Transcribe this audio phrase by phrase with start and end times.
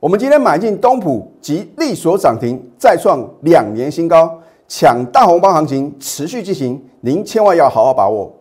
[0.00, 8.34] 我们今天买进东普及利所涨停，再创两年新高，抢大红包行情持续进行，您千万要好好把握。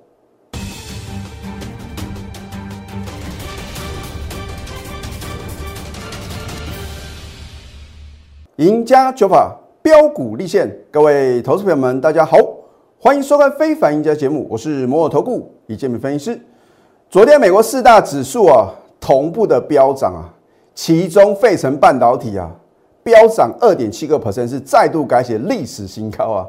[8.56, 12.38] 赢家九法标股立现，各位投资朋友们，大家好，
[13.02, 16.42] 欢迎收看《非凡赢家》节目，我是摩尔投顾李建明分析师。
[17.10, 18.70] 昨天美国四大指数啊
[19.02, 20.39] 同步的飙涨啊。
[20.82, 22.50] 其中，费城半导体啊，
[23.04, 26.48] 飙涨二点七个 percent，是再度改写历史新高啊！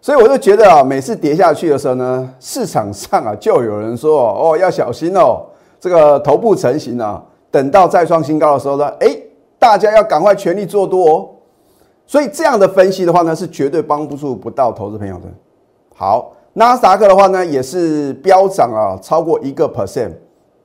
[0.00, 5.44] 所以我就觉得啊，每次跌下去的时候呢，市场上啊，就有人说哦，要小心哦，
[5.78, 9.14] 这个头部成型啊，等到再创新高的时候呢，哎，
[9.58, 11.28] 大家要赶快全力做多哦。
[12.06, 15.24] 所以这样的分析的话呢，是绝对帮不助不到投资朋友的。
[15.94, 20.12] 好，纳斯达克的话呢，也是飙涨啊，超过一个 percent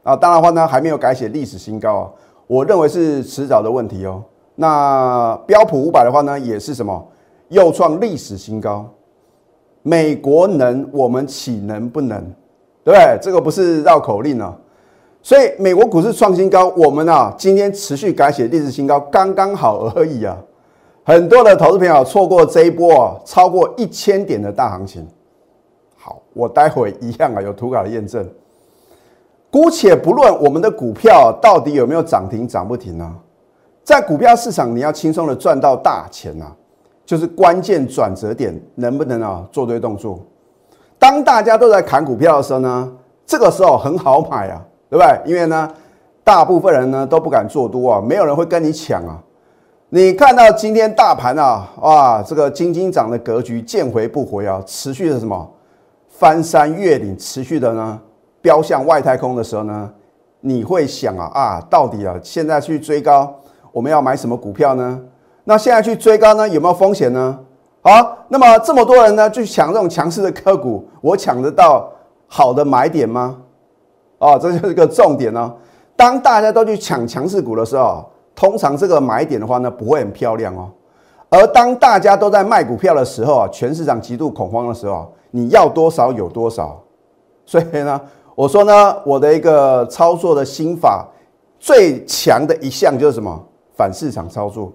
[0.01, 2.09] 啊，当然话呢，还没有改写历史新高啊。
[2.51, 4.21] 我认为是迟早的问题哦。
[4.55, 7.07] 那标普五百的话呢，也是什么
[7.47, 8.85] 又创历史新高。
[9.83, 12.21] 美国能，我们岂能不能？
[12.83, 13.17] 对不对？
[13.21, 14.53] 这个不是绕口令啊。
[15.21, 20.37] 所以美国股市创新高，我们啊今天持续改写历史新高，刚刚好而已啊。
[21.05, 25.07] 很多的投资朋友错过这一波啊，超过一千点的大行情。
[25.95, 28.29] 好，我待会一样啊，有图卡的验证。
[29.51, 33.13] 姑且不论我们的股票到底有没有涨停涨不停呢，
[33.83, 36.45] 在股票市场你要轻松的赚到大钱呐，
[37.05, 40.19] 就是关键转折点能不能啊做对动作。
[40.97, 42.89] 当大家都在砍股票的时候呢，
[43.25, 45.21] 这个时候很好买啊，对不对？
[45.25, 45.69] 因为呢，
[46.23, 49.21] 大部分人呢都不敢做多啊，没有人会跟你抢啊。
[49.89, 55.51] 你看到今天大盘啊，哇，这个金金涨的格局见回不回啊，持续的什么
[56.07, 57.99] 翻山越岭，持续的呢？
[58.41, 59.91] 飙向外太空的时候呢，
[60.39, 63.31] 你会想啊啊，到底啊现在去追高，
[63.71, 64.99] 我们要买什么股票呢？
[65.43, 67.39] 那现在去追高呢，有没有风险呢？
[67.81, 71.91] 好，那么这么多人呢，去抢这种强势的个股，我抢得到
[72.27, 73.37] 好的买点吗？
[74.19, 75.51] 哦，这就是一个重点哦。
[75.95, 78.03] 当大家都去抢强势股的时候，
[78.35, 80.69] 通常这个买点的话呢，不会很漂亮哦。
[81.29, 86.81] 而当大家都在卖股票的时候啊，全市场极度恐慌的时候，你要多少有多少，
[87.45, 88.01] 所以呢。
[88.35, 91.07] 我说呢，我的一个操作的心法
[91.59, 93.47] 最强的一项就是什么？
[93.75, 94.71] 反市场操作。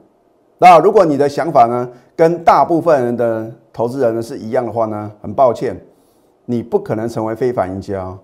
[0.59, 5.78] 那如果你的想法呢，跟大部分人的投资人呢是一样的话呢，很抱歉，
[6.44, 8.17] 你不可能成为非凡赢家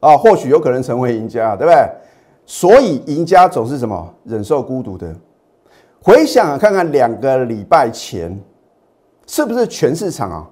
[0.00, 0.16] 啊。
[0.16, 1.76] 或许有可能成为赢家，对不对？
[2.46, 4.14] 所以赢家总是什么？
[4.24, 5.14] 忍受孤独的。
[6.02, 8.40] 回想看看两个礼拜前，
[9.26, 10.50] 是不是全市场啊，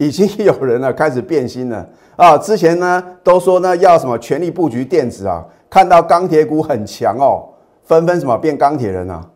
[0.00, 1.86] 已经有人呢开始变心了？
[2.16, 7.44] 啊，之前呢都说呢要什么全力布局电子啊，看到钢铁股很强哦，
[7.84, 9.30] 纷纷什么变钢铁人啊，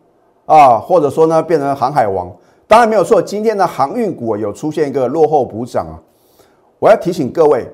[0.47, 2.35] 啊，或者说呢变成航海王，
[2.67, 3.21] 当然没有错。
[3.21, 6.01] 今天的航运股有出现一个落后补涨啊，
[6.79, 7.71] 我要提醒各位，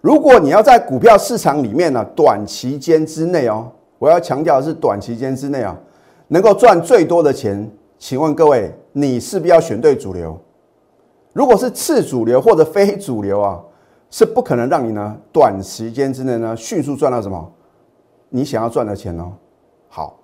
[0.00, 3.70] 如果你要在股票市场里面呢，短期间之内哦，
[4.00, 5.78] 我要强调的是短期间之内啊，
[6.26, 7.70] 能够赚最多的钱，
[8.00, 10.36] 请问各位，你是不是要选对主流？
[11.36, 13.60] 如果是次主流或者非主流啊？
[14.08, 17.52] 是不可能让你呢短时间之内呢迅速赚到什么
[18.30, 19.32] 你想要赚的钱哦。
[19.88, 20.16] 好，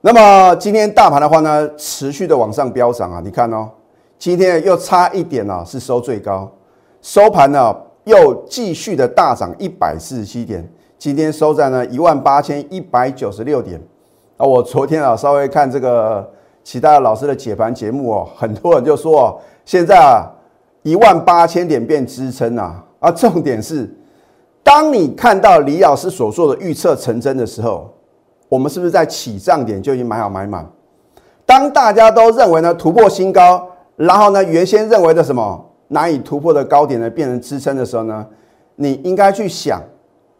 [0.00, 3.68] 那么今天大盘的话呢，持续的往上飙涨啊，你看哦，
[4.16, 6.50] 今天又差一点呢是收最高，
[7.02, 13.78] 收盘呢又继续的大涨一百四十七点，今天收在呢一万八千一百九十六点。
[14.38, 16.30] 啊，我昨天啊稍微看这个
[16.62, 20.30] 其他老师的解盘节目哦，很多人就说哦，现在啊
[20.82, 22.84] 一万八千点变支撑啊。
[22.98, 23.88] 而重点是，
[24.62, 27.90] 当你看到李老师所说的预测成真的时候，
[28.46, 30.70] 我们是不是在起涨点就已经买好买满？
[31.46, 33.66] 当大家都认为呢突破新高，
[33.96, 38.26] 然后呢原先认为的什么难以突破的高点呢变成支撑的时候呢，
[38.76, 39.80] 你应该去想，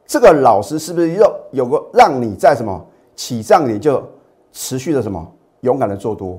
[0.07, 2.79] 这个老师是不是又有个让你在什么
[3.17, 4.07] 起涨点就
[4.53, 5.27] 持续的什么
[5.61, 6.39] 勇敢的做多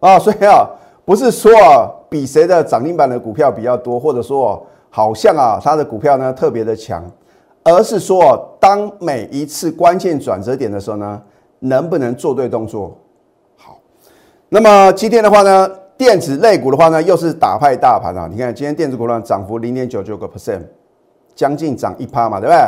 [0.00, 0.18] 啊？
[0.18, 0.68] 所以啊，
[1.04, 4.66] 不是说啊比谁的涨停板的股票比较多，或者说。
[4.94, 7.02] 好像啊，它的股票呢特别的强，
[7.64, 11.18] 而是说，当每一次关键转折点的时候呢，
[11.60, 12.94] 能不能做对动作？
[13.56, 13.78] 好，
[14.50, 15.66] 那么今天的话呢，
[15.96, 18.28] 电子类股的话呢，又是打败大盘啊。
[18.30, 20.60] 你看今天电子股呢涨幅零点九九个 percent，
[21.34, 22.58] 将近涨一趴嘛，对不对？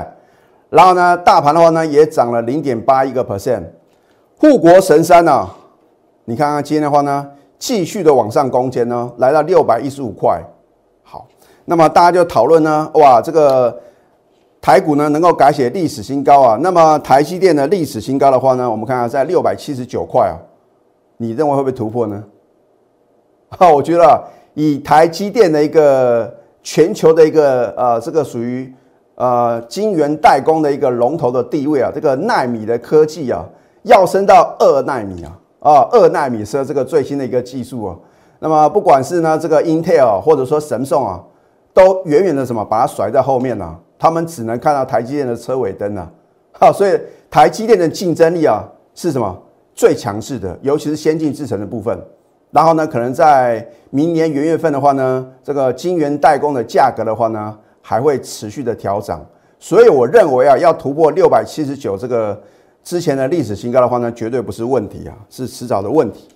[0.71, 3.65] 然后呢，大盘的话呢也涨了零点八一个 percent，
[4.37, 5.49] 护国神山呢，
[6.25, 7.27] 你看看今天的话呢，
[7.59, 10.43] 继续的往上攻坚呢，来到六百一十五块。
[11.03, 11.27] 好
[11.65, 13.81] 那么大家就讨论呢，哇，这个
[14.61, 16.59] 台股呢能够改写历史新高啊。
[16.61, 20.37] 那么台积电的历史新高的话呢，我们看看在六百七十九块啊，
[21.17, 22.23] 你认为会不会突破呢？
[23.57, 28.71] 啊，我觉得以台积电的一个全球的一个呃这个属于
[29.15, 33.45] 呃晶圆代工的一个龙头的地位啊，这个纳米的科技啊，
[33.85, 37.97] 要升到二纳米啊啊，二纳米是这个最新的一个技术啊。
[38.41, 41.23] 那么不管是呢这个 Intel 或者说神送啊，
[41.73, 43.75] 都远远的什么把它甩在后面呢？
[43.99, 46.11] 他们只能看到台积电的车尾灯啊，
[46.53, 46.99] 好，所以
[47.31, 48.63] 台积电的竞争力啊
[48.95, 49.35] 是什么
[49.75, 50.59] 最强势的？
[50.61, 51.99] 尤其是先进制程的部分。
[52.51, 59.25] 然后呢，可能在明年元月份的话呢，这个晶圆代工的价格的话呢，还会持续的调涨。
[59.59, 62.39] 所以我认为啊，要突破六百七十九这个
[62.85, 66.29] 之前的历史新高的话呢，绝对不是问题啊，是迟早的问题。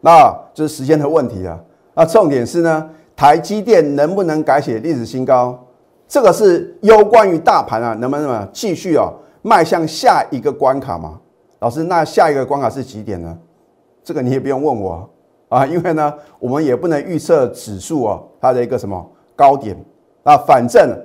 [0.00, 1.60] 那就是时间的问题啊。
[1.94, 5.62] 那重点是呢，台积电能不能改写历史新高？
[6.08, 9.12] 这个是攸关于大盘啊，能不能继续啊
[9.42, 11.20] 迈向下一个关卡嘛？
[11.58, 13.38] 老师，那下一个关卡是几点呢？
[14.02, 15.06] 这个你也不用问我
[15.50, 19.06] 啊，因为呢，我们也不能预测指数啊它的一个什么
[19.36, 19.76] 高点
[20.22, 20.34] 啊。
[20.38, 20.98] 反正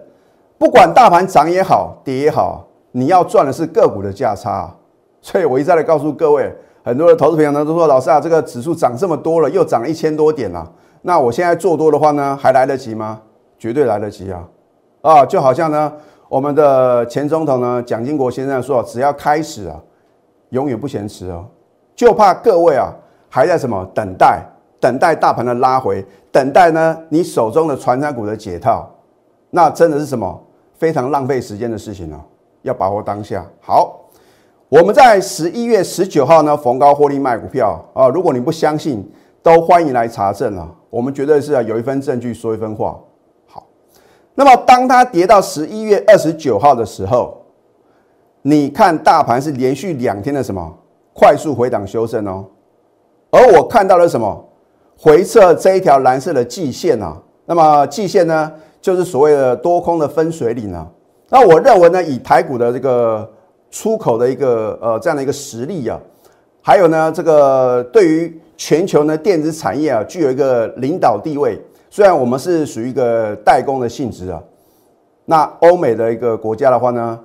[0.57, 4.73] 不管大盘涨也好，跌也好，你要赚的是个股的价差。
[5.25, 13.19] 所以我一再的告诉各位，很多的投资朋友呢都说，老师啊，这个指数涨这么多了，又涨一千多点了，那我现在做多的话呢，还来得及吗？
[13.57, 14.47] 绝对来得及啊！
[15.01, 15.91] 啊，就好像呢，
[16.29, 19.81] 我们的前总统呢，蒋经国先生说，只要开始啊，
[20.49, 21.43] 永远不嫌迟哦。
[21.95, 22.93] 就怕各位啊，
[23.27, 24.45] 还在什么等待，
[24.79, 28.87] 等待大盘的拉回，等待呢你手中的传产股的解套，
[29.49, 30.39] 那真的是什么
[30.75, 32.19] 非常浪费时间的事情哦。
[32.61, 33.43] 要把握当下。
[33.59, 34.04] 好，
[34.75, 38.09] 我们在十一月十九号呢，逢高获利卖股票啊。
[38.09, 39.09] 如果你不相信，
[39.41, 40.69] 都欢迎来查证啊。
[40.89, 42.99] 我们绝对是啊，有一份证据说一分话。
[43.47, 43.65] 好
[44.33, 47.45] 那么，当它跌到十一月二十九号的时候，
[48.41, 50.77] 你看大盘是连续两天的什么
[51.13, 52.43] 快速回档修正哦，
[53.31, 54.45] 而我看到了什么
[54.97, 58.51] 回撤这一条蓝色的季线啊，那么季线呢，
[58.81, 60.85] 就是所谓的多空的分水岭啊。
[61.29, 63.31] 那我认为呢，以台股的这个
[63.69, 65.99] 出口的一个呃这样的一个实力啊，
[66.61, 71.61] 还有呢，这个对于全球呢电子产业啊，具有一个领导地位。
[71.89, 74.41] 虽然我们是属于一个代工的性质啊，
[75.25, 77.19] 那欧美的一个国家的话呢，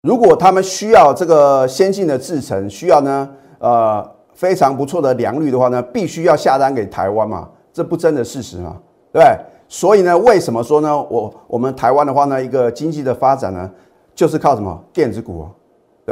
[0.00, 8.76] 如果他们需要这个先进的制程，需要呢呃非常不错的良率的话呢，必须要下单给台湾嘛，这不争的事实嘛，
[9.12, 9.36] 对不对？
[9.68, 10.96] 所以呢，为什么说呢？
[11.10, 13.70] 我我们台湾的话呢，一个经济的发展呢，
[14.14, 15.48] 就是靠什么电子股，啊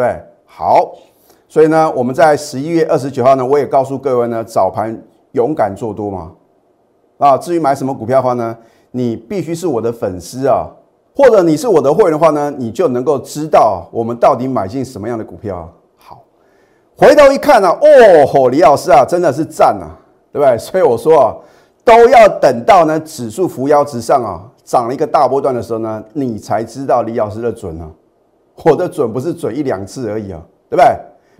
[0.01, 0.21] 对？
[0.45, 0.93] 好，
[1.49, 5.03] 所以呢，我们在十一月二十九号呢，我也告诉各位呢，早盘
[5.33, 6.33] 勇敢做多嘛。
[7.19, 8.57] 啊，至于买什么股票的话呢，
[8.91, 10.67] 你必须是我的粉丝啊，
[11.15, 15.71] 或者你是我的会员的话呢，你就能够知道我们到底买进什么样的股票。
[15.97, 16.23] 好，
[16.97, 19.95] 回头一看呢，哦吼，李老师啊，真的是赞啊，
[20.33, 20.59] 对不对？
[20.59, 21.37] 所以我说啊，
[21.85, 27.89] 都要等到呢指数扶摇直上啊，涨了一个大波段的时候呢，你才知道李老师的准啊。
[28.65, 30.87] 我的准不是准一两次而已啊，对不对？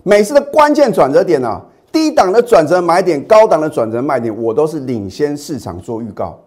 [0.03, 1.61] 每次的关键转折点呢。
[1.91, 6.39] 低档的转折买点，高档的转折卖点，我都是领先市场做预告。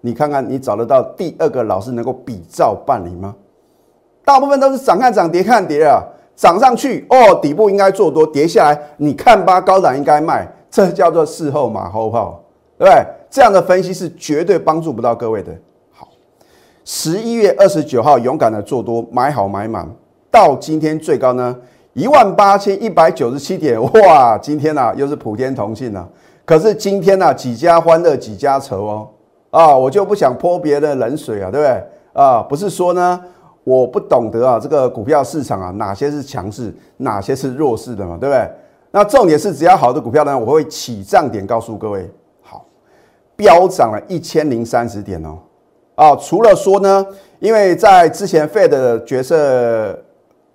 [0.00, 3.36] 你看看，你找得到第二个老师能够比照办理吗？
[4.24, 6.02] 大部分都是涨看涨，跌看跌啊。
[6.34, 10.52] 涨上去哦，底部应该做多；跌下来，你看吧，高档应该卖。
[10.68, 12.42] 这叫做事后马后炮，
[12.76, 13.06] 对不对？
[13.30, 15.52] 这样的分析是绝对帮助不到各位的。
[16.84, 19.88] 十一月二十九号勇敢的做多，买好买满，
[20.30, 21.56] 到今天最高呢？
[21.94, 24.36] 一万八千一百九十七点，哇！
[24.36, 26.06] 今天呢又是普天同庆了。
[26.44, 29.08] 可是今天呢几家欢乐几家愁哦。
[29.50, 31.82] 啊，我就不想泼别的冷水啊，对不对？
[32.12, 33.20] 啊，不是说呢
[33.62, 38.50] 我不懂得啊这个股票市场啊哪些是强势，哪些是弱势的嘛，对不对？
[38.90, 42.10] 那重点是只要好的股票呢，我会起涨点告诉各位。
[42.42, 42.66] 好，
[43.36, 45.38] 飙涨了一千零三十点哦。
[45.94, 47.06] 啊，除了说呢，
[47.38, 49.98] 因为在之前 Fed 的决策。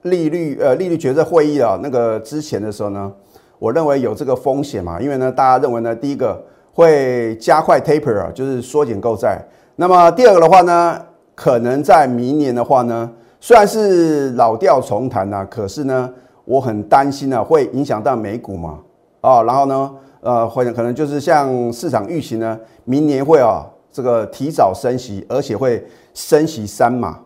[0.03, 3.12] 利率呃，利率决策会议啊，那个之前的时候呢，
[3.60, 6.41] 我认为有这个风险嘛，因为呢，大家认为呢，第一个
[6.74, 9.38] 会加快 taper 啊，就是缩减购债。
[9.75, 10.98] 那么第二个的话呢，
[11.36, 16.10] 可能在明年的话呢，虽然是老调重弹呐，可是呢，
[16.46, 18.79] 我很担心呢，会影响到美股嘛，
[19.19, 19.91] 啊，然后呢，
[20.22, 27.19] 呃，会可能就是像市场预期呢，明年会啊，这个提早升息，而且会升息三码。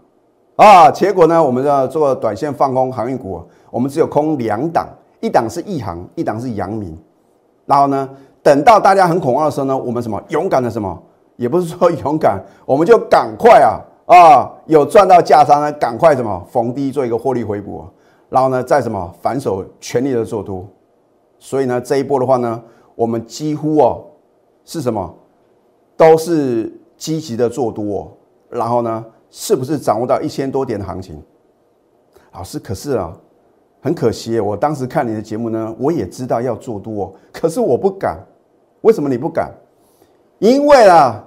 [0.56, 1.44] 啊，结果呢？
[1.44, 3.42] 我们要做短线放空航运股，
[3.72, 4.88] 我们只有空两档，
[5.20, 6.96] 一档是亿航，一档是阳明。
[7.66, 8.08] 然后呢，
[8.44, 11.02] 等到大家很恐慌的时候呢，我们什么勇敢的什么，
[11.38, 17.84] 也不是说勇敢， 我们就赶快啊啊，有赚到价差呢，赶快什么逢低做一个获利回补，
[18.30, 20.68] 然后呢再什么反手全力的做多。
[21.40, 22.62] 所以呢这一波的话呢，
[22.94, 24.06] 我们几乎哦
[24.66, 25.14] 是什么
[25.96, 28.16] 都是积极的做多，
[28.50, 31.22] 然后呢是不是掌握到一千多点的行情？
[32.34, 33.16] 老师，可是啊，
[33.82, 38.18] 很可惜，我当时看你的节目呢，我也知道要做多，可是我不敢。
[38.82, 39.52] 为什么你不敢？
[40.40, 41.24] 因为啊，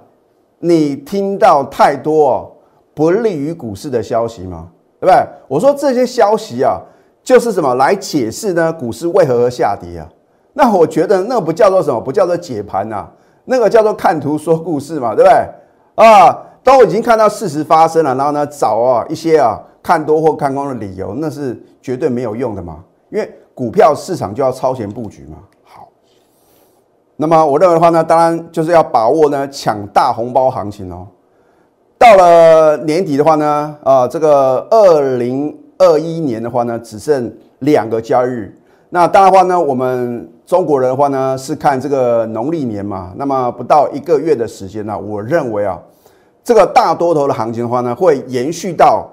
[0.59, 2.55] 你听到太多
[2.93, 4.69] 不利于股市的消息嘛，
[4.99, 5.27] 对不对？
[5.47, 6.79] 我说这些消息啊，
[7.23, 8.71] 就是什么来解释呢？
[8.71, 10.09] 股市为何而下跌啊？
[10.53, 11.99] 那我觉得那不叫做什么？
[12.01, 13.09] 不叫做解盘呐，
[13.49, 16.05] 那个叫做看图说故事嘛，对不对？
[16.05, 19.59] 啊，都已经看到事实发生了，然后呢，找啊一些啊。
[19.83, 22.83] 看多或看空的理由，那是绝对没有用的嘛？
[23.09, 25.37] 因为股票市场就要超前布局嘛。
[25.63, 25.87] 好，
[27.15, 31.07] 那么我认为的话呢，当然就是要把握呢抢大红包行情哦。
[31.97, 38.53] 到了年底的话呢，啊，这个二零二一年的话呢，只剩两个交易日。
[38.89, 43.13] 那当然的话呢，我们中国人的话呢是看这个农历年嘛。
[43.17, 45.77] 那么不到一个月的时间呢，我认为啊，
[46.41, 49.09] 这个大多头的行情的话呢，会延续到。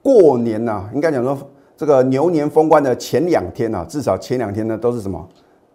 [0.00, 1.36] 过年呐，应该讲说
[1.76, 5.28] 这个牛年封关的前两天呐，至少前两天呢都是什么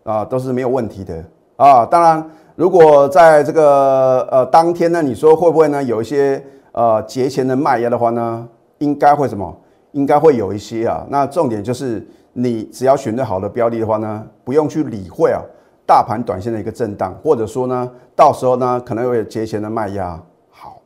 [0.04, 1.24] 啊，都是没有问题的
[1.58, 1.86] 啊。
[1.86, 8.48] 当然，如果在这个呃当天呢，你说会不会呢有一些呃节前的卖压的话呢，
[8.80, 9.56] 应该会什么？
[9.92, 11.06] 应该会有一些啊。
[11.10, 15.40] 那重点就是你只要选对好的标的的话呢，不用去理会啊
[15.86, 20.20] 大盘短线的一个震荡，或者说呢，到时候呢可能有节前的卖压。
[20.50, 20.82] 好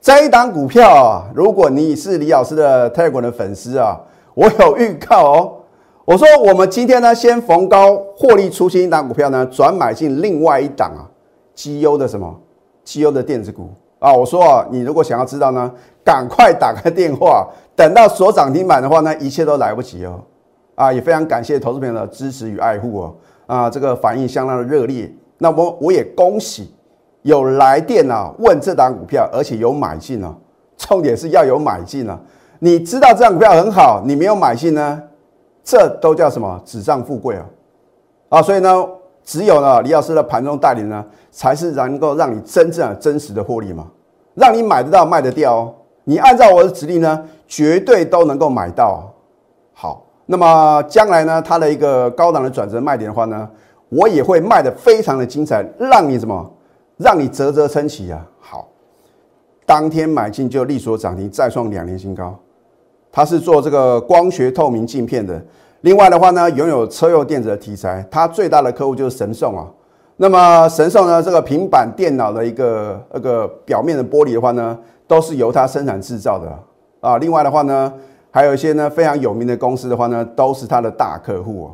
[0.00, 4.00] 这一档股票啊，如果你是李老师的泰国的粉丝啊，
[4.34, 5.52] 我有预告哦。
[6.04, 11.06] 我说我们今天呢，先逢高获利出新一档股票呢，转买进另外一档啊，
[11.54, 12.32] 绩优的什么
[12.84, 14.12] 绩优的电子股啊。
[14.12, 15.72] 我说啊，你如果想要知道呢，
[16.04, 20.20] 赶快打开电话，等到锁涨停板的话呢，一切都来不及哦。
[20.74, 23.14] 啊，也非常感谢投资朋友的支持与爱护哦。
[23.46, 25.12] 啊，这个反应相当的热烈。
[25.38, 26.74] 那么我也恭喜。
[27.22, 30.34] 有来电啊，问这档股票，而且有买进啊，
[30.76, 32.18] 重点是要有买进啊。
[32.58, 35.00] 你知道这档股票很好，你没有买进呢，
[35.62, 37.46] 这都叫什么纸上富贵啊？
[38.28, 38.84] 啊，所以呢，
[39.22, 43.86] 只有呢李老师的盘中带领呢，才是能够让你真正真实的获利嘛，
[44.34, 45.74] 让你买得到卖得掉哦。
[46.02, 49.12] 你按照我的指令呢，绝对都能够买到。
[49.74, 53.46] 好，那么将来呢，它的一个高档的转折卖点的话呢，
[53.90, 56.50] 我也会卖得非常的精彩，让你什么？
[56.96, 58.26] 让你啧啧称奇啊！
[58.40, 58.68] 好，
[59.66, 62.34] 当天买进就力所涨停，再创两年新高。
[63.10, 65.44] 它是做这个光学透明镜片的。
[65.82, 68.02] 另外的话呢，拥有车用电子的题材。
[68.10, 69.68] 它最大的客户就是神送啊。
[70.16, 76.50] 那么神送呢，这个平板电脑的一个那个表面的玻璃的话呢，都是由它生产制造的。
[77.02, 77.92] 啊另外的话呢，
[78.30, 81.70] 还有一些呢非常有名的公司的话呢，都是它的大客户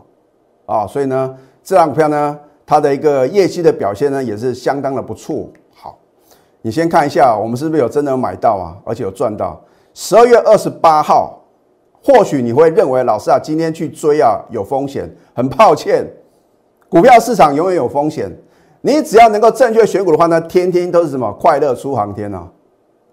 [0.66, 0.85] 啊。
[0.85, 1.32] 所以呢，
[1.62, 2.37] 这张股票呢。
[2.70, 5.49] 它的一个业绩的表现呢，也是相当的不错。
[5.75, 5.99] 好，
[6.61, 8.76] 你先看一下，我们是不是有真的买到啊？
[8.85, 9.58] 而且有赚到。
[9.94, 11.42] 十二月二十八号，
[12.02, 15.11] 或许你会认为老师啊，今天去追啊有风险。
[15.32, 16.06] 很抱歉，
[16.90, 18.30] 股票市场永远有风险。
[18.82, 22.47] 你只要能够正确选股的话呢，天天都是什么快乐出航天啊，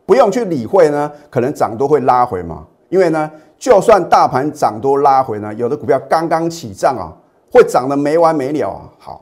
[0.05, 2.65] 不用去理会呢，可能涨多会拉回嘛。
[2.89, 7.12] 因为呢，就算大盘涨多拉回呢，有的股票刚刚起涨啊，
[7.51, 8.89] 会涨得没完没了啊。
[9.00, 9.21] 好。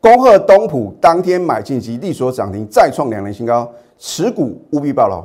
[0.00, 5.22] 恭贺东普当天买进及利所涨停，再创两年新高，持股务必报牢。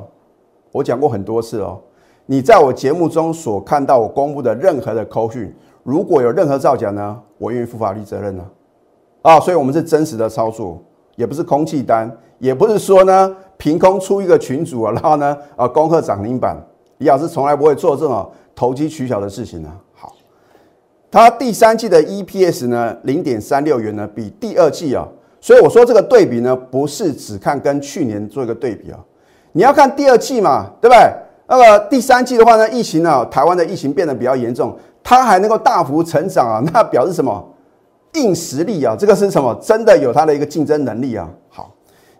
[0.70, 1.80] 我讲过很多次哦，
[2.26, 8.44] 你在我节目中所看到我公布的任何的口讯，如果有任何造假呢，我愿意负法律责任呢。
[9.22, 10.80] 啊，所以我们是真实的操作，
[11.16, 16.56] 也不是空气单，也不是说呢凭空出一个群主啊，然后呢啊恭贺涨停板。
[16.98, 19.70] 李老师从来不会做这种投机取巧的事情呢。
[21.10, 25.08] 它第三季的 EPS 呢，零点三六元呢，比第二季啊，
[25.40, 28.98] 所以我说这个对比呢，不是只看跟去年做一个对比啊，
[29.52, 31.10] 你要看第二季嘛，对不对？
[31.46, 37.42] 那个第三季的话呢，疫情呢，台湾的疫情变得比较严重，它还能够大幅成长啊，那表示什么？
[38.14, 39.54] 硬实力啊，这个是什么？
[39.62, 41.26] 真的有它的一个竞争能力啊。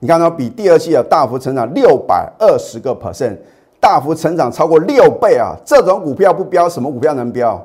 [0.01, 3.37] 你看到比第二季啊大幅成长六百二十个 percent，
[3.81, 7.61] 大幅成长超过六倍啊，这种股票不标，什么股票能标？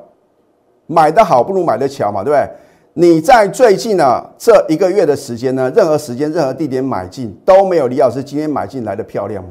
[0.86, 2.50] 买的好不如买的巧嘛，对不对？
[2.96, 9.50] 你在最近呢这一个月的时间呢，任何时间、任何地点买进都没有李老师今天买进来的漂亮吗？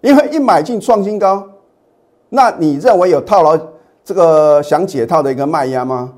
[0.00, 1.46] 因为一买进创新高，
[2.28, 3.58] 那你认为有套牢
[4.04, 6.12] 这个想解套的一个卖压吗？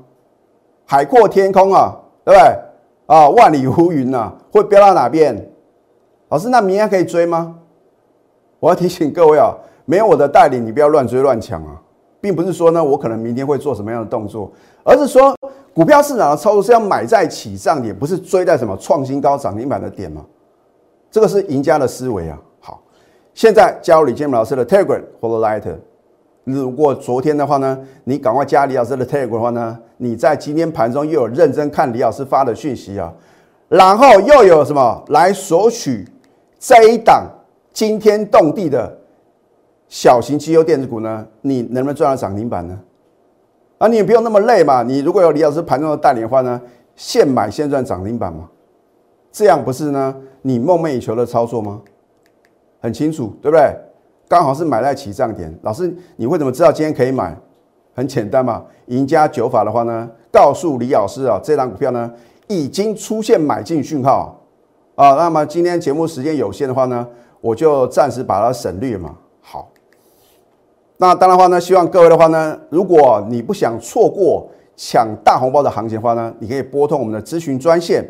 [0.85, 3.15] 海阔天空啊，对不对？
[3.15, 5.35] 啊，万里无云呐，会飙到哪边？
[6.29, 7.55] 老师，那明天可以追吗？
[8.59, 9.55] 我要提醒各位啊，
[9.85, 11.81] 没有我的带领，你不要乱追乱抢啊，
[12.19, 14.51] 并不是说呢，我可能明天会做什么样的动作，
[14.83, 15.35] 而是说
[15.73, 20.25] 股票市场的操作是要买在起涨点，不是追在什么创新高涨停板的点吗？
[21.09, 22.37] 这个是赢家的思维啊。
[22.59, 22.81] 好，
[23.33, 25.63] 现在加入李建明老师的 Telegram 或者 Light。
[26.43, 33.13] 如果昨天的话呢，你赶快加李老师的 Telegram 的话呢，你在今天盘中又有认真看李老师发的讯息啊，
[33.69, 36.05] 然后又有什么来索取
[36.59, 37.27] 这一档
[37.71, 38.97] 惊天动地的
[39.87, 41.25] 小型机油电子股呢？
[41.41, 42.79] 你能不能赚到涨停板呢？
[43.77, 44.83] 啊，你也不用那么累嘛。
[44.83, 46.61] 你如果有李老师盘中的代理的话呢，
[46.95, 48.49] 现买现赚涨停板嘛，
[49.31, 50.15] 这样不是呢？
[50.41, 51.81] 你梦寐以求的操作吗？
[52.81, 53.71] 很清楚，对不对？
[54.27, 57.35] 刚好是买在起涨点，老师，你为什么知道今天可以买？
[57.95, 62.11] 很简单嘛，赢家九法的话呢，告诉李老师啊，这张股票呢
[62.47, 64.36] 已经出现买进讯号
[64.97, 65.13] 啊。
[65.13, 67.07] 那么今天节目时间有限的话呢，
[67.39, 69.15] 我就暂时把它省略嘛。
[69.39, 69.69] 好，
[70.97, 78.03] 那当然话呢，希望各位的话呢，如果你不想错过抢大红包的行情的话呢，你可以拨通我们的咨询专线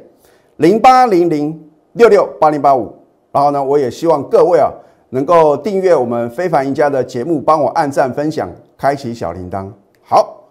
[0.55, 2.95] 零八零零六六八零八五。
[3.31, 4.71] 然后呢，我也希望各位啊。
[5.09, 9.65] 能够订阅我们非凡赢家的节目，帮我按赞、分享、开启小铃铛。
[10.03, 10.43] 好，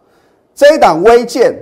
[0.55, 1.55] 这一档微剑，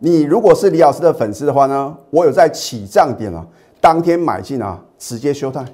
[0.00, 3.46] 你如果是李老师的粉丝的话呢，我有在起账点啊，
[3.86, 5.64] 当天买进啊，直接休态，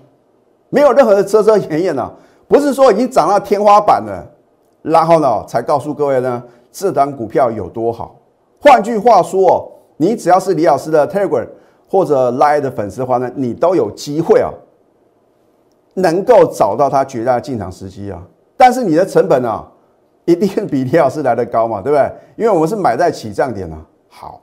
[0.69, 2.13] 没有任何的遮遮掩掩啊，
[2.47, 4.23] 不是说已经涨到天花板了，
[4.83, 8.15] 然后呢才告诉各位呢，这档股票有多好。
[8.61, 9.67] 换句话说，
[9.97, 11.49] 你只要是李老师的 Telegram
[11.89, 14.53] 或者 Line 的粉丝的话呢，你都有机会啊。
[15.95, 18.23] 能够找到它绝大的进场时机啊，
[18.59, 19.67] 但是你的成本啊，
[20.27, 22.13] 一定比李老师来的高嘛，对不对？
[22.37, 23.79] 因为我们是买在起涨点啊。
[24.11, 24.39] 好，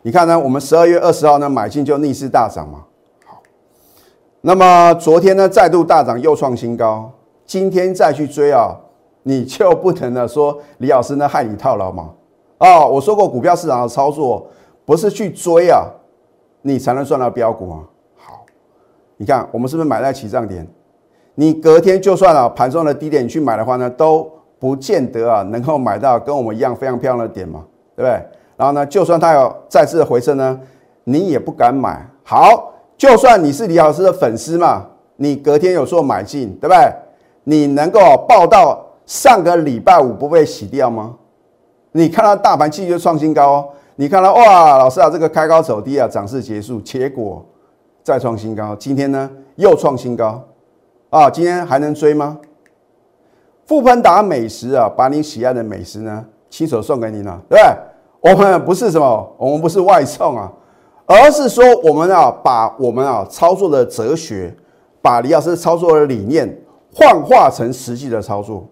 [0.00, 2.86] 你看呢，我们十二月二十号呢买进就逆势大涨嘛。
[4.42, 7.10] 那么昨天呢再度大涨又创新高，
[7.44, 8.74] 今天再去追啊，
[9.22, 12.10] 你就不能呢说李老师呢害你套牢嘛？
[12.58, 14.46] 啊，我说过股票市场的操作
[14.84, 15.84] 不是去追啊，
[16.62, 17.80] 你才能赚到标股啊。
[18.16, 18.44] 好，
[19.18, 20.66] 你看我们是不是买在起涨点？
[21.34, 27.64] 你隔天就算啊盘中的低点去买的话呢，都不见得啊能够买到跟我们一样非常漂亮的点嘛，
[27.94, 28.22] 对不对？
[28.56, 30.58] 然后呢，就算它有再次的回升呢，
[31.04, 32.06] 你也不敢买。
[32.22, 34.84] 好，就算你是李老师的粉丝嘛，
[35.16, 36.92] 你隔天有做买进，对不对？
[37.44, 41.16] 你能够报到上个礼拜五不被洗掉吗？
[41.92, 47.42] 你看到大盘继续创新高，你看到哇，老师啊，这个开高走低啊，涨势结束，结果
[48.02, 50.38] 再创新高，今天呢又创新高。
[51.08, 52.38] 啊，今天还能追吗？
[53.64, 58.30] 富喷达美食啊，把你喜爱的美食呢，亲手送给你呢，对不对？
[58.30, 60.52] 我们不是什么，我们不是外送啊，
[61.12, 64.54] 而是说我们啊，把我们啊操作的哲学，
[65.02, 66.48] 把李老师操作的理念
[66.94, 68.64] 幻化成实际的操作。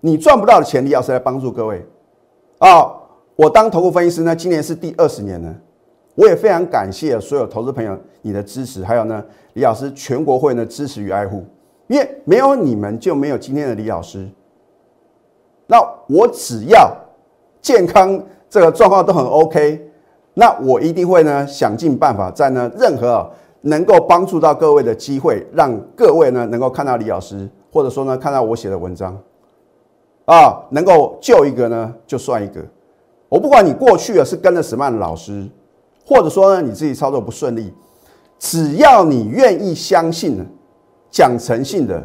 [0.00, 1.86] 你赚不到的钱，李老师来帮助各位
[2.58, 2.92] 啊。
[3.36, 5.54] 我当投顾分析师呢，今年是第二十年了。
[6.16, 11.44] 我也非常感谢所有投资朋友你的支持，还有呢，李老师全国会员的支持与爱护，
[11.86, 14.28] 因为没有你们就没有今天的李老师。
[15.68, 16.92] 那我只要
[17.60, 18.20] 健康
[18.50, 19.91] 这个状况都很 OK，
[20.34, 23.30] 那我一定会呢想尽办法，在呢任何
[23.62, 29.16] 能够帮助到各位的机会，让各位呢能够看到李老师，或者说呢看到我写的文章，
[30.24, 32.60] 啊，能够救一个呢就算一个。
[33.28, 35.48] 我不管你过去啊是跟着什么样的老师。
[36.04, 37.72] 或者说呢，你自己操作不顺利，
[38.36, 40.44] 只要你愿意相信、
[41.12, 42.04] 讲诚信的，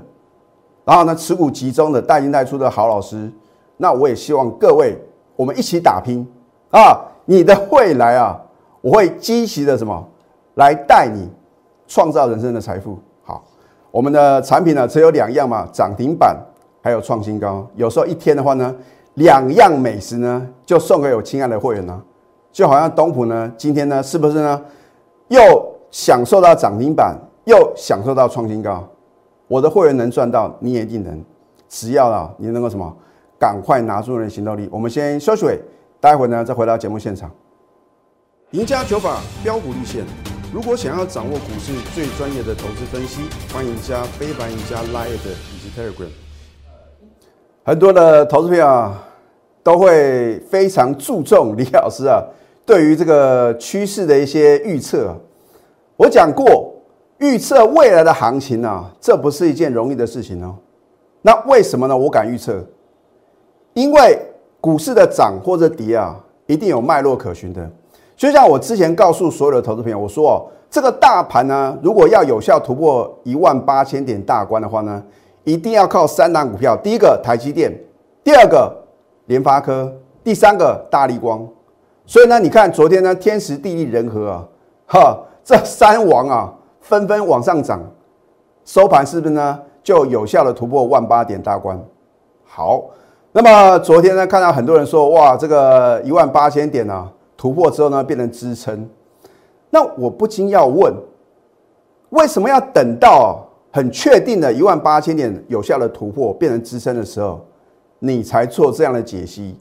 [0.85, 3.29] 然后呢持股集中的、带进带出的好老师，
[3.75, 4.95] 那我也希望各位
[5.35, 6.25] 我们一起打拼
[6.69, 7.01] 啊！
[7.29, 8.41] 你的未来啊，
[8.79, 10.07] 我会积极的什么
[10.55, 11.29] 来带你
[11.85, 12.97] 创造人生的财富。
[13.21, 13.43] 好，
[13.91, 16.35] 我们的产品呢只有两样嘛，涨停板
[16.81, 17.67] 还有创新高。
[17.75, 18.73] 有时候一天的话呢，
[19.15, 22.01] 两样美食呢就送给我亲爱的会员呢。
[22.49, 24.61] 就好像东普呢，今天呢，是不是呢，
[25.27, 25.37] 又
[25.91, 27.13] 享受到涨停板，
[27.43, 28.87] 又享受到创新高？
[29.49, 31.21] 我的会员能赚到，你也一定能。
[31.67, 32.95] 只要啊，你能够什么，
[33.37, 34.69] 赶快拿出你的行动力。
[34.71, 35.45] 我们先休息，
[35.99, 37.31] 待会呢再回到节目现场。
[38.51, 40.05] 赢家九法标股立线，
[40.53, 43.21] 如果想要掌握股市最专业的投资分析，
[43.53, 46.09] 欢迎加非凡、赢家 Line 以及 Telegram。
[47.63, 49.03] 很多的投资朋友啊，
[49.61, 52.23] 都会非常注重李老师啊。
[52.65, 55.13] 对于这个趋势的一些预测，
[55.97, 56.73] 我讲过，
[57.17, 60.55] 预测未来的行情啊，这不是一件容易的事情哦。
[61.21, 61.97] 那为什么呢？
[61.97, 62.65] 我敢预测，
[63.73, 64.17] 因为
[64.67, 66.13] 股市的涨或者跌啊，
[66.45, 67.71] 一定有脉络可循的。
[68.17, 75.01] 就像我之前告诉所有的投资朋友，我说哦，这个大盘呢，如果要有效突破一万八千点大关的话呢，
[75.45, 77.73] 一定要靠三档股票，第一个台积电，
[78.25, 78.75] 第二个
[79.27, 79.89] 联发科，
[80.21, 81.47] 第三个大力光。
[82.05, 84.43] 所以呢，你看昨天呢，天时地利人和啊，
[84.85, 87.79] 哈，这三王啊纷纷往上涨，
[88.65, 91.81] 收盘是不是呢就有效的突破万八点大关？
[92.43, 92.83] 好，
[93.37, 98.89] 那么昨天呢，看到很多人说，哇，这个一万八千点呢突破之后呢，变成支撑。
[99.69, 100.91] 那我不禁要问，
[102.09, 107.39] 为什么要等到很确定的一万八千点有效的突破变成支撑的时候，
[107.99, 109.55] 你才做这样的解析？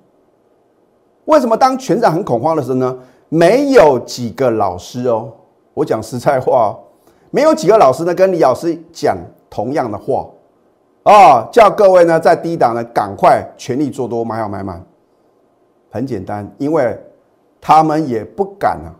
[1.26, 2.98] 为什么当全场很恐慌的时候呢？
[3.28, 5.30] 没有几个老师哦，
[5.74, 6.74] 我讲实在话，
[7.30, 9.18] 没有几个老师呢跟李老师讲
[9.50, 10.26] 同样的话
[11.06, 14.84] 啊，叫各位呢在低档呢赶快全力做多，买好买满。
[15.88, 16.98] 很简单，因为
[17.60, 18.90] 他们也不敢啊。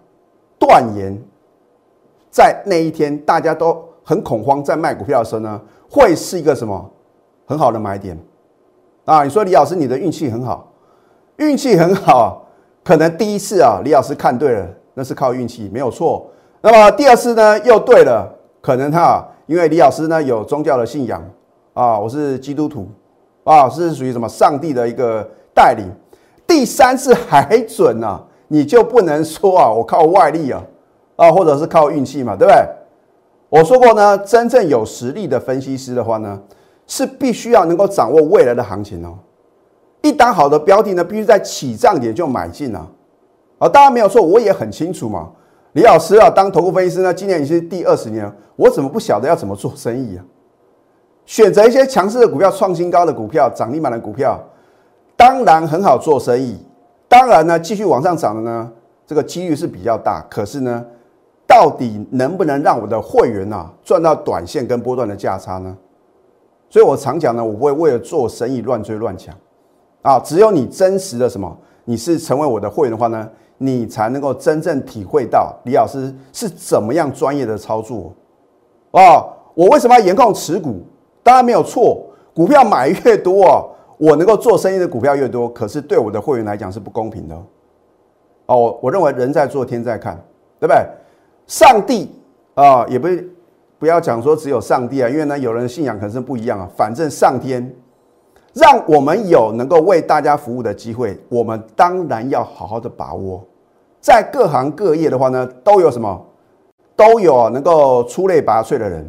[0.56, 1.20] 断言，
[2.30, 6.88] 在那一天大家都很恐慌，在卖股票的时候呢，会是一个什么
[7.44, 8.16] 很好的买点
[9.04, 9.24] 啊？
[9.24, 10.72] 你说李老师，你的运气很好，
[11.38, 12.46] 运气很好，
[12.84, 16.30] 可能第一次啊，李老师看对了，那是靠运气，没有错。
[16.60, 21.20] 那么第二次呢，又对了，可能哈，因为李老师呢有宗教的信仰
[21.76, 22.88] 啊，我是基督徒
[23.44, 25.84] 啊，是属于什么上帝的一个带领。
[26.46, 28.24] 第三次还准啊。
[28.48, 30.62] 你就不能说啊，我靠外力啊，
[31.16, 32.64] 啊，或者是靠运气嘛，对不对？
[33.48, 36.40] 我说过呢，真正有实力的分析师的话呢，
[36.86, 39.18] 是必须要能够掌握未来的行情哦。
[40.00, 42.86] 一档好的标的呢，必须在起涨点就买进啊。
[43.58, 45.28] 啊，当然没有错，我也很清楚嘛。
[45.72, 50.24] 李老师啊，当投顾分析师呢，今年已经是第二十年，我怎么不晓得要怎么做生意啊？
[51.26, 54.40] 选择一些强势的股票、创新高的股票、涨停板的股票，
[55.16, 56.56] 当然很好做生意。
[57.08, 58.70] 当然呢，继续往上涨的呢，
[59.06, 60.24] 这个几率是比较大。
[60.30, 60.84] 可是呢，
[61.46, 65.76] 到底能不能让我的会员啊赚到短线跟波段的价差呢？
[66.70, 69.34] 所以我常讲呢，我不会为了做生意乱追乱抢
[70.02, 70.20] 啊。
[70.20, 78.12] 只有你真实的什么，你是成为我的会员的话呢，你才能够真正体会到李老师是怎么样专业的操作
[78.92, 79.32] 哦。
[79.54, 80.84] 我为什么要严控持股？
[81.26, 83.68] 当然没有错，股票买越多哦。
[83.98, 87.34] 我能够做生意的股票越多，可是对我的会员来讲是不公平的
[88.46, 88.56] 哦。
[88.56, 90.14] 我我认为人在做天在看，
[90.60, 90.86] 对不对？
[91.48, 92.12] 上帝
[92.54, 93.08] 啊，也不
[93.80, 96.70] 不要讲说只有上帝啊，因为呢，有人信仰可能是不一样啊。
[96.76, 97.74] 反正上天
[98.52, 103.44] 让我们有能够为大家服务的机会，我们当然要好好的把握。
[104.00, 106.24] 在各行各业的话呢，都有什么？
[106.94, 109.04] 都有能够出类拔萃的人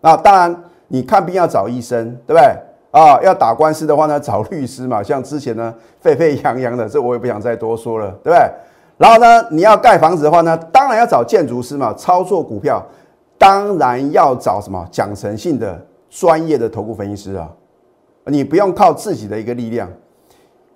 [0.00, 0.16] 那。
[0.16, 2.42] 当然，你看病要找医生，对不对？
[2.90, 5.00] 啊，要打官司的话呢，找律师嘛。
[5.02, 8.38] 像之前呢，沸沸扬扬的，这我也不想再多说了，对不对？
[8.98, 11.94] 然后呢，你要盖房子的话呢，当然要找建筑师嘛。
[11.94, 12.84] 操作股票，
[13.38, 17.50] 当然要找什么讲诚信的专业的投顾分析师啊。
[18.26, 19.88] 你不用靠自己的一个力量，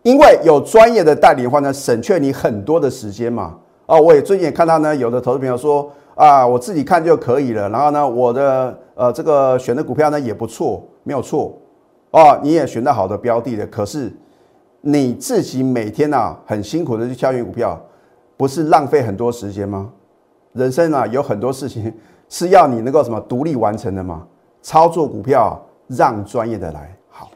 [0.03, 3.55] 因为有专业的代理的话呢，省却你很多的时间嘛。
[3.85, 7.69] 哦，我也最近也看到呢，有的投资朋友说啊，我自己看就可以了。
[7.69, 11.57] 然后呢，我的呃这个选的股票呢也不错，没有错。
[12.11, 14.11] 哦，你也选到好的标的了，可是
[14.81, 17.79] 你自己每天啊很辛苦的去挑选股票，
[18.37, 19.93] 不是浪费很多时间吗？
[20.55, 21.93] 人生啊有很多事情
[22.31, 24.27] 是要你能够什么独立完成的吗？
[24.63, 26.97] 操作股票让专业的来。
[27.11, 27.29] 好，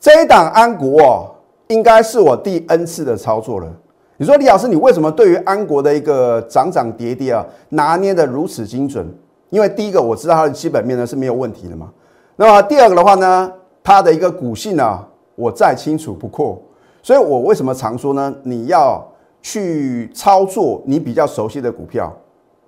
[0.00, 1.36] 这一档安国
[1.68, 3.70] 应该是我第 N 次的操作了。
[4.18, 9.06] 你说李老师，你为什么对于安国的一个涨涨跌跌啊拿捏的如此精准？
[9.50, 11.90] 因为第一个我知道它的基本面呢是没有问题的嘛。
[12.36, 13.52] 那么第二个的话呢？
[13.84, 16.60] 它的一个股性啊，我再清楚不过，
[17.02, 18.34] 所以我为什么常说呢？
[18.42, 19.00] 你要
[19.40, 22.12] 去操作你比较熟悉的股票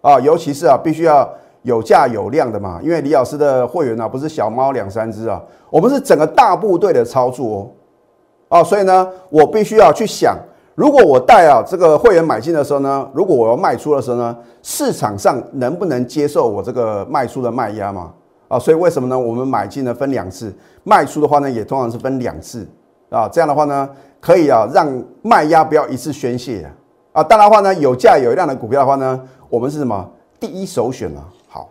[0.00, 1.28] 啊，尤其是啊，必须要
[1.62, 2.78] 有价有量的嘛。
[2.80, 8.58] 因为李老师的会员呢，不是小猫两三只啊，我们是整个大部队的操作哦。
[8.58, 10.38] 啊，所以呢，我必须要去想，
[10.78, 18.12] 如果我带啊这个会员买进的时候呢，如果我要卖出的时候呢，市场上能不能接受我这个卖出的卖压嘛？
[18.46, 19.18] 啊，所以为什么呢？
[19.18, 22.64] 我们买进呢分两次，卖出的话呢也通常是分两次
[23.10, 23.28] 啊。
[23.28, 24.88] 这样的话呢，可以啊让
[25.20, 26.64] 卖压不要一次宣泄
[27.12, 27.24] 啊。
[27.24, 31.26] 当然的话呢有价有量的股票的话呢，我们是什么第一首选啊？
[31.48, 31.68] 好，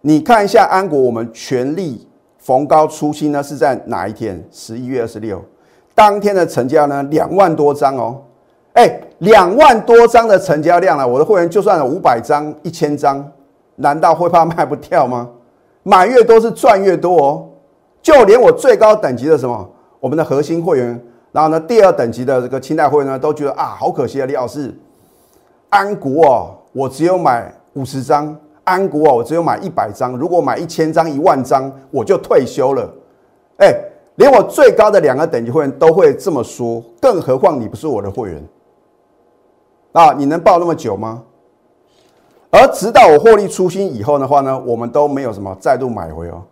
[0.00, 4.44] 你看一下安国，我们全力逢高出清呢是在哪一天？
[4.50, 5.40] 十一月二十六，
[6.00, 8.22] 当天的成交呢两万多张哦。
[8.72, 13.22] 哎，两万多张的成交量了，我的会员就算有五百张、一千张，
[13.76, 15.28] 难道会怕卖不掉吗？
[15.82, 17.48] 买越多是赚越多哦，
[18.00, 20.98] 就连我最高等级的什么，我们的核心会员，
[21.32, 24.74] 然后呢，第二等级的这个清代会员呢，都觉得啊，好可惜啊，李老师，
[25.68, 28.34] 安国哦，我只有买五十张，
[28.64, 32.88] 安国哦，我只有买一百张，如果买一千张、一万张，我就退休了。
[33.58, 33.74] 哎，
[34.20, 38.44] 连我最高的两个等级会员都会这么说，更何况你不是我的会员
[39.92, 40.12] 啊？
[40.12, 41.22] 你能抱那么久吗？
[42.50, 46.42] 而直到我获利出新以后的话呢，我们都没有什么再度买回哦。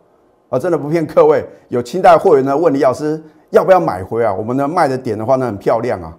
[0.49, 4.33] 啊，真的不骗各位，有清代会员呢问李老师要不要买回啊？
[4.33, 6.17] 我们呢卖的点的话呢很漂亮啊，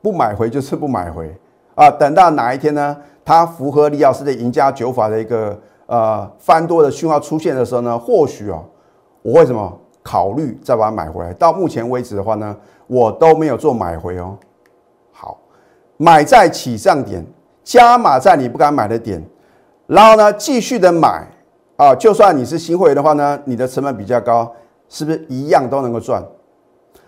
[0.00, 1.34] 不买回就是不买回
[1.74, 1.90] 啊。
[1.90, 8.64] 等到哪一天呢，它符合李老师的赢家九法的一个呃翻多的讯号出现的时候呢，或许哦，
[9.22, 9.76] 我会什么
[10.08, 11.34] 考虑再把它买回来。
[11.34, 14.38] 到目前为止的话呢，我都没有做买回哦。
[15.12, 15.38] 好，
[15.98, 17.22] 买在起上点，
[17.62, 19.22] 加码在你不敢买的点，
[19.86, 21.26] 然后呢继续的买。
[21.76, 24.50] 啊，就算你是新会员的话呢，你的成本比较高，
[24.88, 26.24] 是不是一样都能够赚？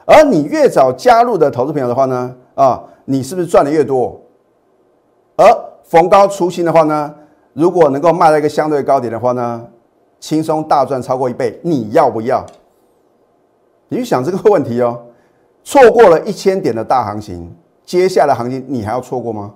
[0.04, 4.20] 而你越早加入的投资朋友的话呢，啊，你是不是赚的越多？
[5.36, 5.44] 而
[5.82, 7.14] 逢高出新的话呢，
[7.52, 9.66] 如果能够卖到一个相对高点的话呢，
[10.20, 12.44] 轻松大赚超过一倍，你要不要？
[13.90, 14.98] 你去想这个问题哦。
[15.62, 19.52] 错过了一千点的大行情，接下来行情你还要错过吗？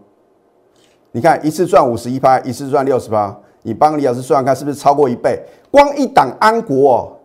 [1.12, 3.34] 你看一次赚五十一趴，一次赚六十八。
[3.62, 5.42] 你帮李老师算算看，是不是超过一倍？
[5.70, 7.18] 光一档安国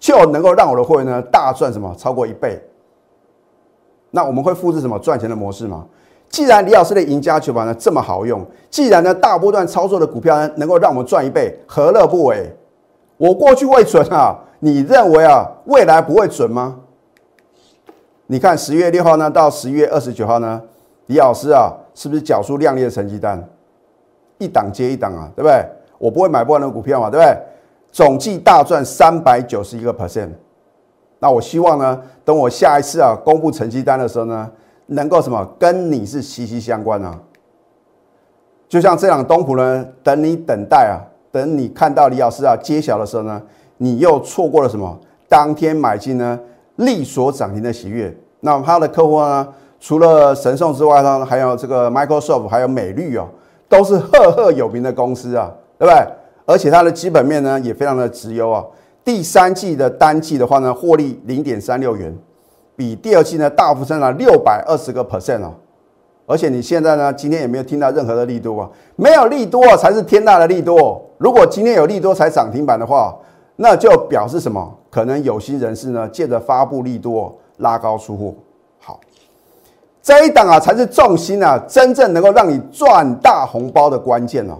[0.00, 1.94] 就能够让我的会员呢大赚什么？
[1.96, 2.60] 超过一倍。
[4.10, 5.86] 那我们会复制什么赚钱的模式吗？
[6.28, 12.50] 既然李老师的赢家球盘呢这么好用，既然呢大波段操作的股票呢能够让我们赚一倍，何乐不为？
[13.16, 16.80] 我过去未准啊，你认为啊未来不会准吗？
[18.26, 20.62] 你看十月六号呢到十月二十九号呢，
[21.06, 23.42] 李老师啊是不是缴出亮丽的成绩单？
[24.38, 25.64] 一档接一档啊，对不对？
[25.98, 27.36] 我不会买不完的股票嘛，对不对？
[27.90, 30.28] 总计大赚三百九十一个 percent。
[31.18, 34.48] 那我希望呢，等我下一次啊公布成绩单的时候呢，
[34.86, 37.18] 能够什么跟你是息息相关啊。
[38.68, 41.00] 就像这档东普呢，等你等待啊，
[41.32, 43.42] 等你看到李老师啊揭晓的时候呢，
[43.78, 44.98] 你又错过了什么？
[45.28, 46.38] 当天买进呢，
[46.76, 48.14] 利所涨停的喜悦。
[48.40, 49.48] 那他的客户呢，
[49.80, 53.26] 除了神送之外呢，还有这个 Microsoft，还有美绿哦。
[53.68, 56.06] 都是赫赫有名的公司啊，对不对？
[56.46, 58.64] 而且它的基本面呢也非常的直优啊。
[59.04, 62.16] 第三季的单季的话呢，获利零点三六元，
[62.74, 65.52] 比第二季呢大幅增长六百二十个 percent 哦。
[66.24, 70.98] 而且你现在呢，今天也没有听到任何的利多啊，没有利多才是天大的利多。
[71.18, 73.14] 如果今天有利多才涨停板的话，
[73.60, 74.72] 那就表示什么？
[74.88, 78.32] 可能有心人士呢借着发布利多拉高出货。
[78.78, 79.00] 好
[80.00, 84.58] 这一档啊，才是重心啊，真正能够让你赚大红包的关键哦。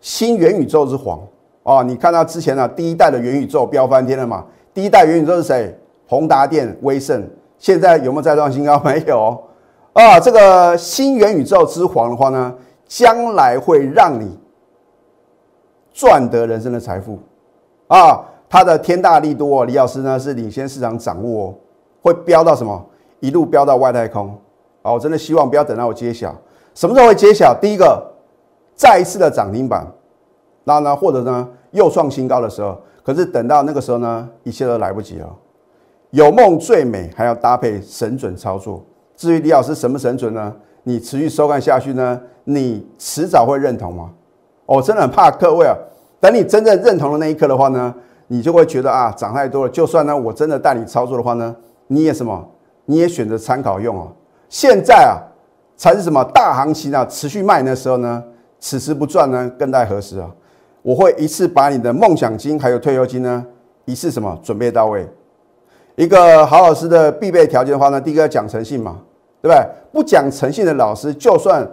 [0.00, 1.20] 新元宇宙之皇
[1.62, 4.44] 哦，你看到之前呢，第一代的元宇宙飙翻天了嘛？
[4.74, 5.78] 第一代元宇宙是谁？
[6.08, 7.24] 宏达电、威盛，
[7.58, 8.80] 现在有没有再创新高？
[8.84, 9.40] 没有
[9.92, 10.18] 啊。
[10.18, 12.52] 这个新元宇宙之皇的话呢，
[12.88, 14.36] 将来会让你
[15.92, 17.20] 赚得人生的财富
[17.98, 18.28] 啊。
[18.48, 21.54] 它的天大力多，李老师呢是领先市场掌握哦，
[22.02, 22.84] 会飙到什么？
[23.20, 24.28] 一路飙到外太空，
[24.82, 24.92] 啊！
[24.92, 26.36] 我真的希望不要等到我揭晓，
[26.74, 27.54] 什么时候会揭晓？
[27.58, 28.12] 第一个，
[28.74, 29.86] 再一次的涨停板，
[30.64, 35.34] 然后呢，或者呢又创新高的时候，可是等到那个时候呢，一切都来不及了。
[36.10, 38.84] 有梦最美，还要搭配神准操作。
[39.16, 40.54] 至于李老师什么神准呢？
[40.82, 44.10] 你持续收看下去呢，你迟早会认同吗？
[44.66, 45.74] 我真的很怕各位啊，
[46.22, 47.92] 等你真正认同的那一刻的话呢，
[48.28, 49.68] 你就会觉得啊，涨太多了。
[49.68, 51.52] 就算呢，我真的带你操作的话呢，
[51.88, 52.48] 你也什么？
[52.84, 54.06] 你也选择参考用哦。
[54.48, 55.18] 现在啊，
[55.76, 58.22] 才是什么大行情啊，持续卖的时候呢？
[58.60, 60.30] 此时不赚呢，更待何时啊？
[60.82, 63.44] 我会一次把你的梦想金还有退休金呢，
[63.86, 65.04] 一次什么准备到位。
[65.96, 68.98] 一个好老师的必备条件的话呢，第一个讲诚信嘛，
[69.40, 69.66] 对不对？
[69.92, 71.68] 不讲诚信的老师，就算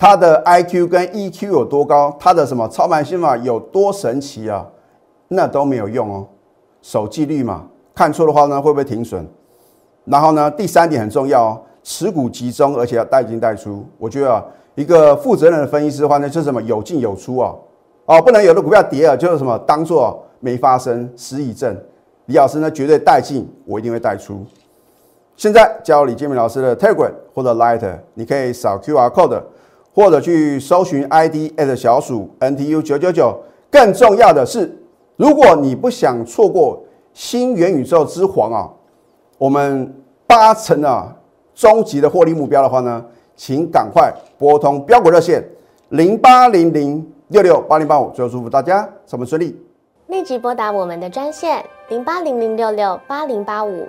[0.00, 4.66] 他的 IQ 跟 EQ 有多高，他的什么操盘心法有多神奇啊，
[5.28, 6.26] 那都没有用哦。
[6.80, 9.22] 守纪律嘛，看错的话呢，会不会停损？
[10.06, 13.84] 然后呢，第三点很重要哦，持股集中，而且要带进带出。
[13.98, 14.42] 我觉得啊，
[14.74, 17.54] 一个负责任的分析师的话呢，就是什么有进有出啊，
[18.06, 21.76] 哦，不能有的股票跌了，就是什么当做没发生，失忆症。
[22.24, 24.42] 李老师呢，绝对带进，我一定会带出。
[25.36, 29.42] 现在教李建明老师的 Telegram 或者 Light，你可以扫 QR Code，
[29.94, 33.38] 或者去搜寻 ID at 小鼠 NTU 九九九。
[33.70, 34.78] 更重要的是，
[35.16, 38.70] 如果你不想错过新元宇宙之皇啊，
[39.38, 39.94] 我们。
[40.30, 41.12] 八成啊，
[41.56, 45.44] 终极的获利目标的话呢，请赶快拨通标股热线
[45.88, 49.60] 零八零零六六八零八五，最后祝福大家上班顺利。
[50.06, 53.88] 立即拨打我们的专线零八零零六六八零八五